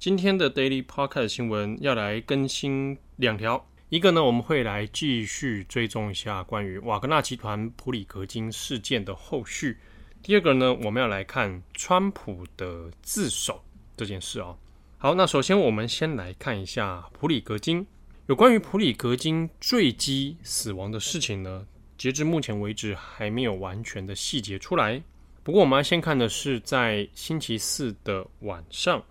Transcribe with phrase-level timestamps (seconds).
[0.00, 9.76] 今天的 Daily Podcast 新闻要来更新两条，一个呢，我们会来继续追踪一下关于瓦格纳集团普里格金事件的后续。
[10.22, 13.62] 第二个呢，我们要来看川普的自首
[13.94, 14.56] 这件事哦。
[14.96, 17.86] 好，那首先我们先来看一下普里格金，
[18.24, 21.66] 有关于普里格金坠机死亡的事情呢，
[21.98, 25.02] 截至目前为止还没有完全的细节出来。
[25.42, 29.02] 不过，我们要先看的是，在星期四的晚上，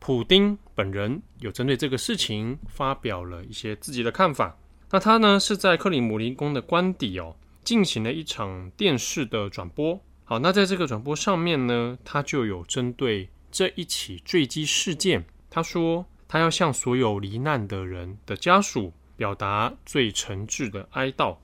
[0.00, 4.58] 普丁本人有针对这个事情发表了一些自己的看法。
[4.90, 10.00] 那他呢是在克里姆林宫的官邸哦，进行了一场电视的转播。
[10.24, 21.36] 好，那在这个转播上面呢，他就有针对这一起坠机事件，他说他要向所有罹难的人的家属表达最诚挚的哀悼。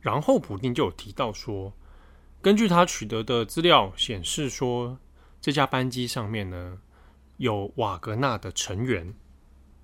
[0.00, 1.72] 然后，普丁就有提到说。
[2.40, 4.98] 根据他取得的资料显示说，
[5.40, 6.78] 这架班机上面呢
[7.36, 9.14] 有瓦格纳的成员。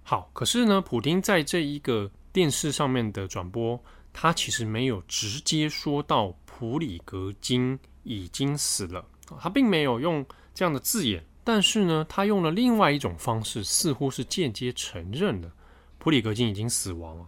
[0.03, 9.05] 好，可是呢，普丁在这一个电视上面的转播，他其实没有直接说到普里格金已经死了，
[9.39, 11.25] 他并没有用这样的字眼。
[11.43, 15.51] 但是呢，他用了另外一种方式，似乎是间接承认了
[15.99, 17.27] 普里格金已经死亡了。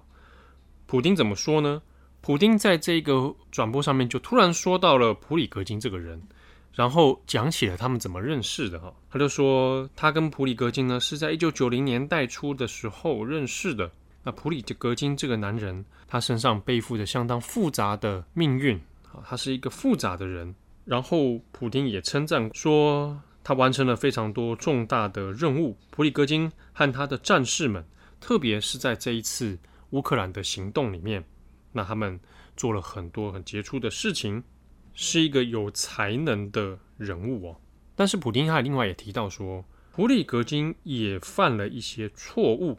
[0.86, 1.82] 普丁怎么说呢？
[2.20, 6.22] 普丁在这个转播上面就突然说到了普里格金这个人，
[6.74, 8.92] 然后讲起了他们怎么认识的哈。
[9.10, 13.90] 他就说他跟普里格金呢是在一九九零年代初的时候认识的。
[14.24, 18.76] 那普里格金这个男人，他身上背负着相当复杂的命运
[19.12, 20.54] 啊，他是一个复杂的人。
[20.84, 25.76] 然后普丁也称赞说他完成了非常多重大的任务。
[25.90, 27.84] 普里格金和他的战士们，
[28.20, 29.58] 特别是在这一次
[29.90, 31.24] 乌克兰的行动里面。
[31.72, 32.18] 那他们
[32.56, 34.42] 做了很多很杰出的事情，
[34.94, 37.56] 是一个有才能的人物哦。
[37.94, 42.78] 但是普丁他另外也提到说，普里格金也犯了一些错误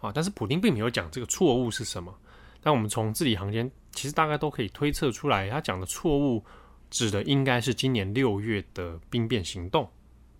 [0.00, 0.12] 啊。
[0.14, 2.14] 但是普丁并没有讲这个错误是什么。
[2.60, 6.44] 但我们从字里行间，其实大概都可以推测出来，他讲的错误
[6.90, 9.88] 指的应该是今年六月的兵变行动。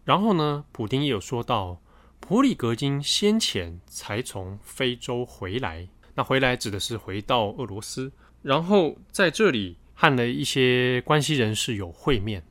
[0.05, 1.81] 然后呢，普丁也有说到，
[2.21, 5.89] 普里格金先前才从非洲回来。
[6.15, 12.45] 那回来指的是回到俄罗斯，然后在这里和了一些关系人士有会面，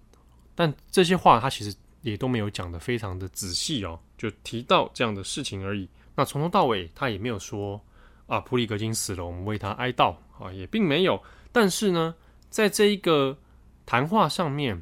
[0.56, 5.88] 但这些话他其实也都没有讲得非常的仔细哦，就提到这样的事情而已。
[6.16, 7.80] 那从头到尾他也没有说
[8.25, 11.22] 啊，普里格金死了，我们为他哀悼啊，也并没有。
[11.52, 12.16] 但是呢，
[12.50, 13.38] 在这一个
[13.86, 14.81] 谈话上面，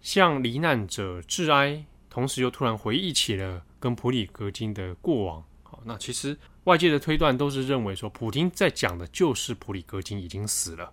[0.00, 5.42] 向罹难者致哀，同时又突然回忆起了跟普里格金的过往。
[5.64, 6.38] 好，那其实。
[6.64, 10.92] 外界的推断都是认为说，普丁在讲的就是普里格金已经死了。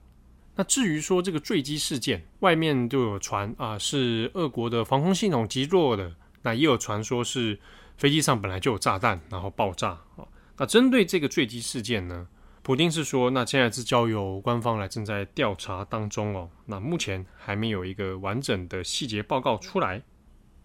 [0.58, 6.16] 那至于说这个坠机事件，外面就有传啊，是俄国的防空系统击落的。
[6.42, 7.60] 那也有传说是
[7.96, 10.26] 飞机上本来就有炸弹，然后爆炸啊。
[10.58, 12.28] 那针对这个坠机事件呢，
[12.64, 16.50] 普丁是说，那现在是交由官方来正在调查当中哦。
[16.66, 20.02] 那目前还没有一个完整的细节报告出来。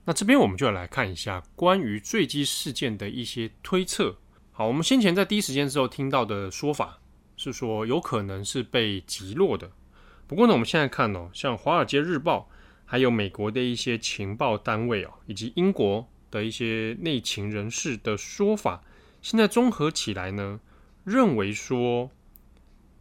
[0.07, 4.17] 那这边我们就要来看一下关于坠机事件的一些推测。
[4.53, 6.99] 好，我们先前在第一时间之后听到的说法
[7.37, 9.71] 是说有可能是被击落的。
[10.33, 12.49] 不过呢，我们现在看哦，像《华尔街日报》
[12.87, 18.83] 还有美国的一些情报单位哦，以及英国的一些内情人士的说法，
[19.21, 20.59] 现在综合起来呢，
[21.05, 22.11] 认为说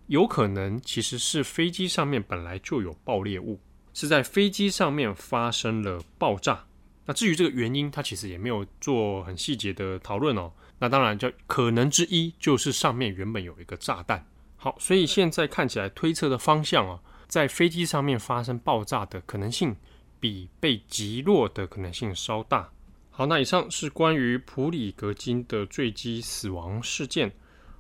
[0.08, 3.58] 有可能其实是飞机上面本来就有爆裂物，
[3.94, 6.66] 是在飞机上面发生了爆炸。
[7.06, 10.52] 那至于这个原因，他其实也没有做很细节的讨论哦。
[10.80, 14.28] 那当然，就可能之一就是上面原本有一个炸弹。
[14.58, 17.00] 好，所以现在看起来推测的方向啊，
[17.32, 19.74] 在飞机上面发生爆炸的可能性
[20.20, 22.70] 比被击落的可能性稍大。
[23.10, 27.32] 好，那以上是关于普里格金的坠机死亡事件，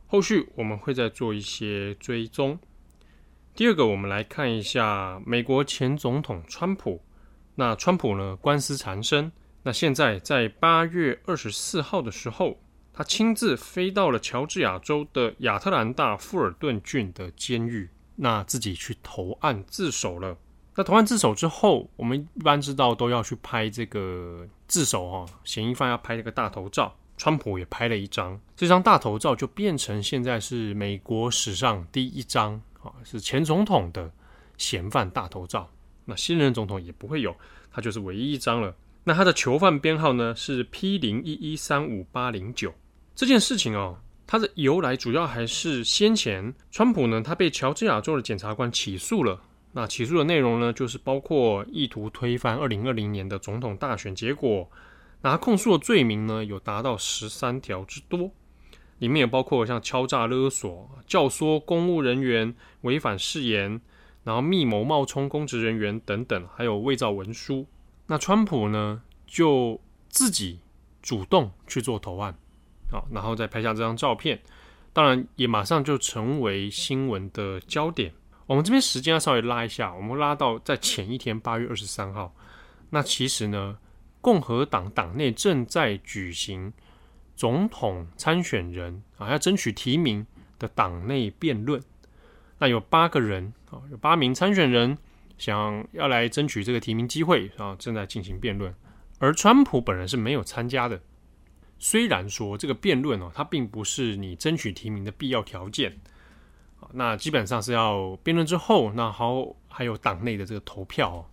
[0.07, 2.57] 后续我们会再做一些追踪。
[3.53, 7.03] 第二个，我们来看一下美国前总统川普。
[7.56, 9.30] 那川普呢，官司缠身。
[9.63, 12.62] 那现在在八月二十四号的时候。
[12.94, 20.38] 他亲自飞到了乔治亚州的亚特兰大富尔顿郡的监狱，那自己去投案自首了。
[20.75, 26.96] 那投案自首之后，我们一般知道都要去拍这个自首哈，嫌疑犯要拍这个大头照。
[27.18, 34.12] 川普也拍了一张，这张大头照就变成现在是美国史上第一张啊，是前总统的
[34.58, 35.69] 嫌犯大头照。
[36.06, 37.36] 那新任总统也不会有，
[37.72, 38.75] 他就是唯一一张了。
[39.04, 42.74] 那他的囚犯编号呢是 P 零一一三五八零九。
[43.13, 44.00] 这件事情哦，
[44.31, 49.42] 它的由来主要还是先前川普呢，他被乔治亚州的检察官起诉了。
[49.74, 54.72] 那起诉的内容呢，就是包括意图推翻二零二零年的总统大选结果。
[55.22, 58.31] 那控诉的罪名呢，有达到十三条之多，
[59.00, 63.81] 里面也包括像敲诈勒索、教唆公务人员违反誓言，
[64.24, 67.68] 然后密谋冒充公职人员等等，还有伪造文书。
[68.07, 70.62] 那川普呢，就自己
[71.01, 72.34] 主动去做投案，
[72.92, 74.40] 啊，然后再拍下这张照片，
[74.94, 78.14] 当然也马上就成为新闻的焦点。
[78.46, 82.34] 我们这边时间要稍微拉一下，我们拉到在前一天八月二十三号，
[82.90, 83.78] 那其实呢。
[84.24, 86.72] 共和党党内正在举行
[87.36, 90.24] 总统参选人啊，要争取提名
[90.60, 91.82] 的党内辩论。
[92.60, 94.96] 那有八个人啊，有八名参选人
[95.40, 98.72] 想要来争取这个提名机会啊，正在进行辩论。
[99.18, 101.02] 而川普本人是没有参加的。
[101.81, 106.00] 虽然说这个辩论哦，它并不是你争取提名的必要条件。
[106.94, 111.30] 那基本上是要辩论之后，那好还有党内的这个投票。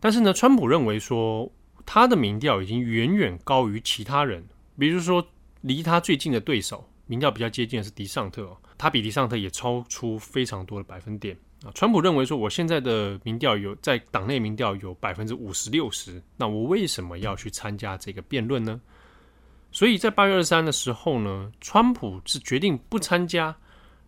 [0.00, 1.48] 但是呢，川普认为说。
[1.90, 4.44] 他的民调已经远远高于其他人，
[4.78, 5.26] 比如说
[5.62, 11.72] 离他最近的对手，民调比较接近的是迪尚特，他比迪尚特也超出非常多的百分点啊。
[11.74, 18.78] 川普认为说，我现在的民调有在党内民调有百分之五十六十，那我为什么要去参加这个辩论呢？
[19.78, 23.54] 所以在八月二十三的时候呢，川普是决定不参加，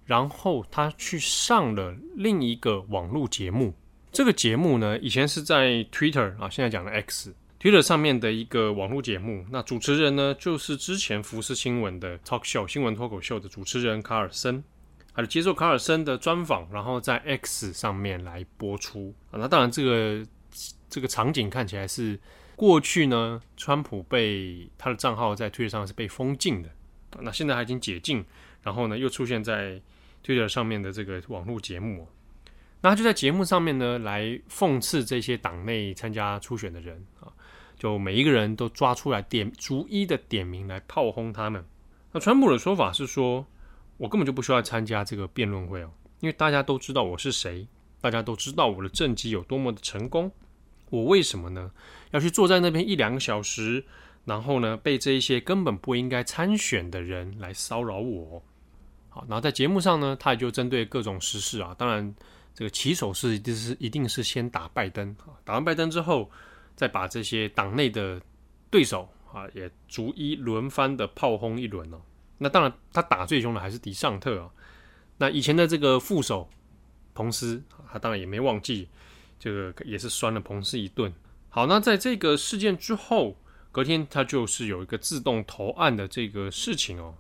[0.05, 3.73] 然后他去上了另一个网络节目。
[4.11, 7.33] 这个节目呢，以前是在 Twitter 啊，现在讲的 X。
[7.61, 14.65] Twitter 上面的一个网络节目，那主持人呢，就是之前福斯新闻的 Talk Show 新闻脱口秀的主持人卡尔森，
[15.13, 19.39] 还接受卡尔森的专访，然后在 X 上面来播出啊。
[19.39, 20.27] 那当然，这个
[20.89, 22.19] 这个场景看起来是
[22.61, 26.69] 过去呢，川普被他的账号在 Twitter 上是被封禁的，
[27.19, 28.23] 那现在他已经解禁，
[28.61, 29.81] 然后呢，又出现在
[30.23, 32.07] Twitter 上面的这个网络节目。
[32.83, 37.33] 那他就在节目上面呢，来讽刺这些党内参加初选的人啊。
[37.79, 41.65] 就每一个人都抓出来点，逐一的点名来炮轰他们。
[42.13, 43.47] 那川普的说法是说，
[43.97, 45.91] 我根本就不需要参加这个辩论会哦，
[46.21, 47.67] 因为大家都知道我是谁，
[48.03, 50.31] 大家都知道我的政绩有多么的成功。
[50.91, 51.71] 我为什么呢？
[52.11, 53.85] 要去坐在那边一两个小时，
[54.27, 58.43] 然后呢，被这一些根本不应该参选的人来骚扰我？
[59.09, 62.15] 好，然后在节目上呢，他也就针对各种时事啊，当然
[62.55, 66.31] 这个起手式一定是一定是先打拜登啊，打完拜登之后。
[66.77, 68.19] 再把这些党内的
[68.71, 72.01] 对手啊，也逐一轮番的炮轰一轮哦。
[72.39, 74.49] 那当然，他打最凶的还是迪尚特啊。
[75.19, 76.49] 那以前的这个副手
[77.13, 78.89] 彭斯，他当然也没忘记，
[79.41, 81.13] 这个也是酸了彭斯一顿。
[81.49, 83.37] 好，那在这个事件之后，
[83.73, 87.17] 隔天他就是有一个自动投案的这个事情哦。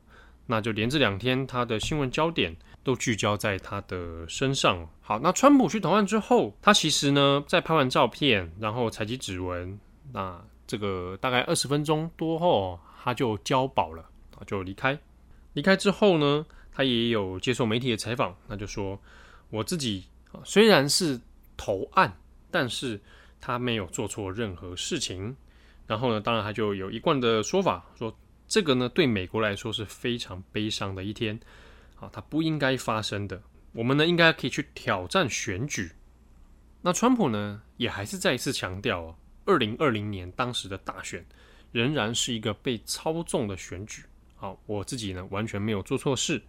[0.47, 2.57] 那就连着两天，他的新闻焦点。
[2.83, 4.89] 都聚焦在他的身上。
[5.03, 9.79] 好，那川普去投案之后，他其实呢，在拍完照片，然后采集指纹，
[10.15, 14.09] 那这个大概二十分钟多后，他就交保了，
[14.47, 14.99] 就离开。
[15.53, 18.99] 离开之后呢，他也有接受媒体的采访，那就说
[19.51, 20.07] 我自己
[20.43, 21.21] 虽然是
[21.61, 22.11] 投案，
[22.51, 22.99] 但是
[23.39, 25.37] 他没有做错任何事情。
[25.87, 28.17] 然后呢，当然他就有一贯的说法，说
[28.49, 31.39] 这个呢，对美国来说是非常悲伤的一天。
[32.01, 33.43] 啊，它不应该发生的。
[33.73, 35.93] 我们呢，应该可以去挑战选举。
[36.81, 39.15] 那川普呢，也还是再一次强调哦，
[39.45, 41.23] 二零二零年当时的大选
[41.73, 44.03] 仍然是一个被操纵的选举。
[44.35, 46.43] 好，我自己呢，完全没有做错事。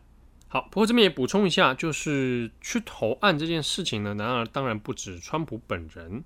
[0.54, 6.22] 好，不过这边也补充一下，就是去投案这件事情呢，然而当然不止川普本人，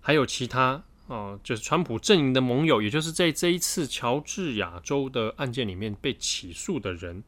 [0.00, 7.24] 还有其他啊，就是川普阵营的盟友，也就是在这一次乔治亚州的案件里面被起诉的人。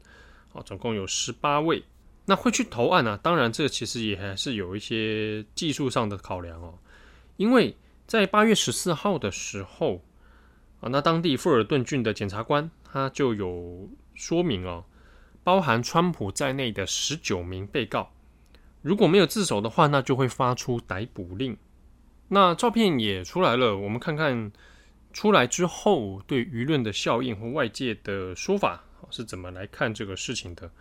[0.53, 1.83] 啊，总共有十八位，
[2.23, 3.19] 那会去投案呢、啊？
[3.21, 6.79] 当然，这其实也还是有一些技术上的考量哦。
[7.35, 7.75] 因为
[8.07, 10.01] 在八月十四号的时候
[10.79, 14.85] 啊，那当地富尔顿郡的检察官他就有说明哦，
[15.43, 18.11] 包含川普在内的十九名被告，
[18.81, 21.57] 如果没有自首的话，那就会发出逮捕令。
[22.29, 24.51] 那照片也出来了，我们看看
[25.11, 28.83] 出来之后对舆论的效应和外界的说法。
[29.09, 30.71] 是怎么来看这个事情的？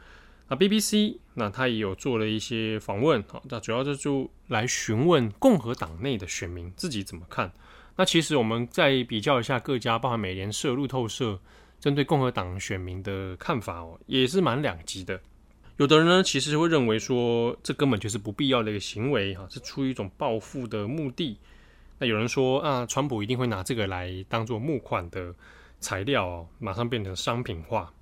[0.49, 7.53] 那 BBC 那他也有做了一些访问，好，那主要就就来询问共和党内的选民自己怎么看。
[7.97, 11.39] 那其实我们再比较一下各家，包含美联社、路透社
[11.83, 15.21] 针对共和党选民的看法哦，也是蛮两极的。
[15.79, 21.37] 有的人呢，其实会认为说，这根本就是不必要的一个行为哈，是出于一种报复的目的。
[21.99, 25.35] 那有人说啊，川普一定会拿这个来当做募款的
[25.81, 27.93] 材料哦，马上变成商品化。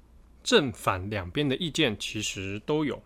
[0.43, 3.03] 正反两边的意见其实都有。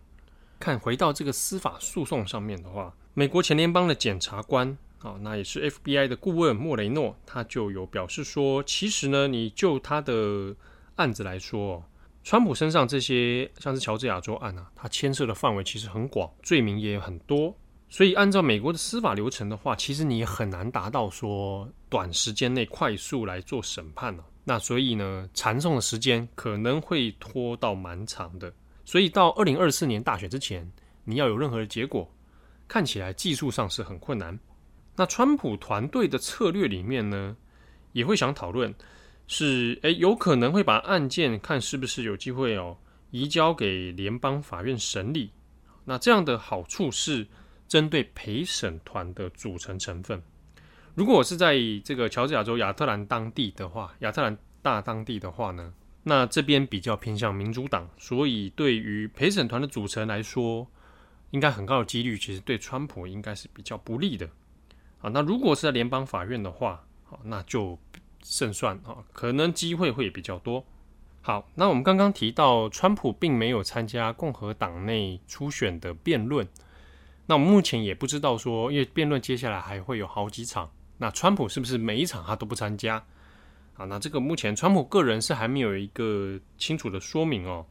[0.59, 10.55] 看回到这个司法诉讼上面的话，美国前联邦的检察官好，那也是 FBI 的顾问莫雷诺，他就有表示说，其实呢，你就他的
[10.95, 11.83] 案子来说。
[12.23, 17.55] 川普身上这些像是乔治亚州案啊，它牵涉的范围其实很广，罪名也很多，
[17.87, 24.25] 所以按照美国的司法流程的话，其实你也很难达到说短时间内快速来做审判了啊。
[24.43, 28.51] 那所以呢，缠讼的时间可能会拖到蛮长的。
[28.85, 30.67] 所以到二零二四年大选之前，
[31.03, 32.11] 你要有任何的结果，
[32.67, 34.39] 看起来技术上是很困难。
[34.95, 37.35] 那川普团队的策略里面呢，
[37.91, 38.73] 也会想讨论。
[39.27, 42.77] 是，诶，有可能会把案件看是不是有机会哦，
[43.09, 45.31] 移交给联邦法院审理。
[45.83, 47.27] 那这样的好处是
[47.67, 50.21] 针对陪审团的组成成分。
[50.93, 55.73] 如果我是在这个乔治亚州亚特兰当地的话，亚特兰大当地的话呢，
[56.03, 60.67] 那这边比较偏向民主党，所以对于陪审团的组成来说，
[61.31, 64.29] 应该很高的几率，其实对川普应该是比较不利的。
[65.05, 67.77] 啊，那如果是在联邦法院的话，好，那就。
[68.27, 70.65] 胜算啊，可能机会会比较多。
[71.21, 76.47] 好，那我们刚刚提到，川普并没有参加共和党内初选的辩论。
[77.27, 82.95] 那我们目前也不知道说，因为辩论接下来还会有好几场，那川普是不是每一场他都不参加？
[83.75, 87.63] 啊，那这个目前川普个人是还没有一个清楚的说明哦。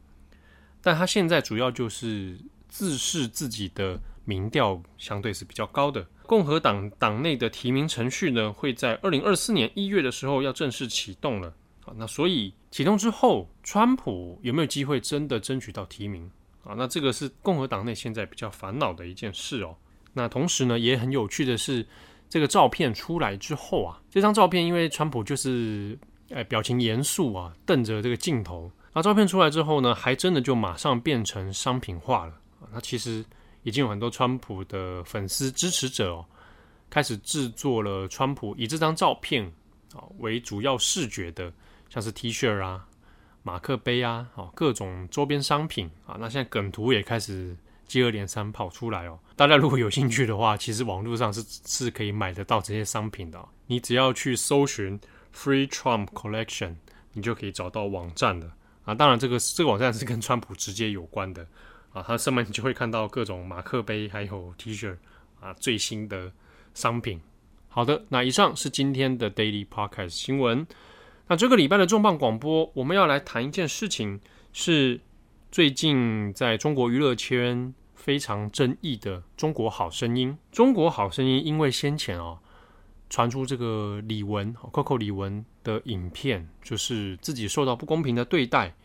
[0.81, 2.39] 但他现在主要就是
[2.69, 6.07] 自视自己的民调相对是比较高的。
[6.25, 11.53] 共和党党内的提名程序呢，会在二零二四年一月的时候要正式启动了。
[11.85, 16.29] 啊，那所以启动之后，川普有没有机会真的争取到提名？
[16.63, 19.75] 啊，那这个是共和党内现在比较烦恼的一件事哦。
[20.13, 21.85] 那同时呢，也很有趣的是，
[22.27, 25.97] 这个照片出来之后啊，这张照片因为川普就是
[26.31, 28.71] 哎表情严肃啊，瞪着这个镜头。
[28.93, 32.33] 那照片出来之后呢，还真的就马上变成商品化了。
[32.61, 33.23] 啊，那其实。
[33.65, 36.25] 已经有很多川普的粉丝支持者哦，
[36.87, 39.43] 开始制作了川普以这张照片
[39.93, 41.51] 啊为主要视觉的，
[41.89, 42.87] 像是 T 恤啊、
[43.41, 46.15] 马克杯啊、哦各种周边商品啊。
[46.19, 47.57] 那现在梗图也开始
[47.87, 49.17] 接二连三跑出来哦。
[49.35, 53.43] 大家如果有兴趣的话，其实网络上是是可以买得到这些商品的。
[53.65, 54.99] 你只要去搜寻
[55.35, 56.75] Free Trump Collection，
[57.13, 58.47] 你就可以找到网站的
[58.83, 58.93] 啊。
[58.93, 61.47] 当然，这个这个网站是跟川普直接有关的。
[61.95, 64.97] 啊，它上面你就会看到各种马克杯，还有 T 恤
[65.39, 66.29] 啊，最新的
[66.73, 67.21] 商品。
[67.69, 70.67] 好的，那以上是今天的 Daily Podcast 新闻。
[71.27, 74.19] 那这个礼拜的重磅广播，我们要来谈一件事情，
[74.51, 74.99] 是
[75.49, 80.31] 最近在中国娱乐圈非常争议的《中国好声音》。
[80.51, 82.39] 《中国好声音》因为先前啊
[83.09, 88.75] 传出这个李玟 Coco 李玟的影片，就是自己受到不公平的对待。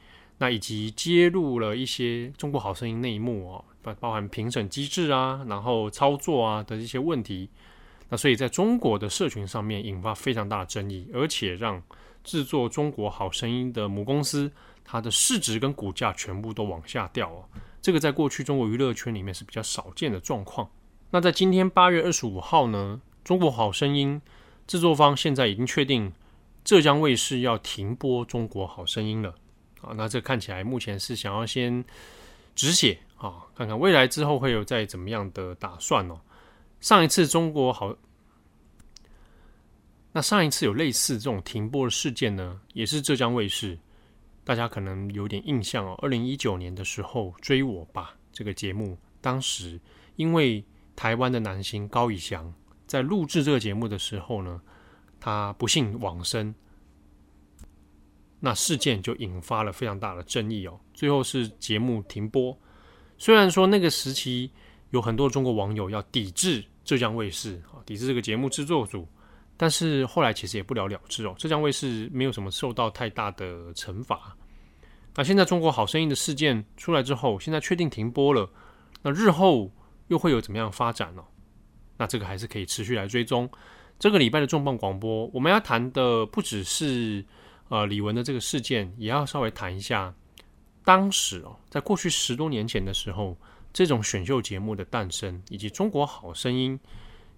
[0.42, 7.50] 那以及揭露了一些中国好声音内幕哦，包包含评审机制啊，然后操作啊的一些问题。
[8.08, 11.82] 那所以在中国的社群上面引发非常大的争议，而且让
[12.24, 14.50] 制作中国好声音的母公司
[14.82, 17.44] 它的市值跟股价全部都往下掉哦。
[17.82, 20.70] 这个在过去中国娱乐圈里面是比较少见的状况。
[21.10, 24.22] 那在今天八月二十五号呢，中国好声音
[24.66, 26.10] 制作方现在已经确定
[26.64, 29.34] 浙江卫视要停播中国好声音了。
[29.80, 31.84] 啊，那这看起来目前是想要先
[32.54, 36.20] 止血啊，看看未来之后会有再怎么样的打算哦。
[36.80, 37.96] 上一次中国好，
[40.12, 43.78] 那上一次有类似这种停播的事件呢，也是浙江卫视，
[44.44, 45.98] 大家可能有点印象哦。
[46.02, 49.80] 二零一九年的时候，《追我吧》这个节目，当时
[50.16, 50.64] 因为
[50.96, 52.52] 台湾的男星高以翔
[52.86, 54.60] 在录制这个节目的时候呢，
[55.18, 56.54] 他不幸往生。
[58.42, 62.58] 那事件就引发了非常大的争议哦，最后是节目停播。
[63.18, 64.50] 虽然说那个时期
[64.90, 69.06] 有很多中国网友要抵制浙江卫视啊，抵制这个节目制作组，
[69.58, 71.34] 但是后来其实也不了了之哦。
[71.36, 74.34] 浙江卫视没有什么受到太大的惩罚。
[75.14, 78.48] 那现在中国好声音的事件出来之后，现在确定停播了，
[79.02, 79.70] 那日后
[80.08, 81.22] 又会有怎么样发展呢？
[81.98, 83.46] 那这个还是可以持续来追踪。
[83.98, 87.22] 这个礼拜的重磅广播，我们要谈的不只是。
[87.70, 90.12] 呃，李玟的这个事件也要稍微谈一下。
[90.84, 93.36] 当时哦，在过去十多年前的时候，
[93.72, 96.76] 这种选秀节目的诞生，以及《中国好声音》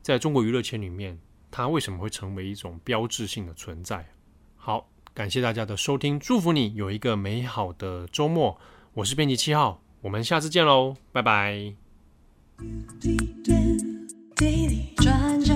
[0.01, 1.19] 在中国娱乐圈里面，
[1.51, 4.09] 它为什么会成为一种标志性的存在？
[4.57, 8.59] 好，感谢大家的收听，祝福你有一个美好的周末。
[8.95, 11.75] 我是编辑七号，我们下次见喽，拜拜。
[14.97, 15.55] 转角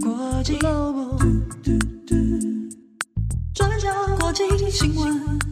[0.00, 0.93] 国际 Global，转角
[4.74, 5.43] 新闻。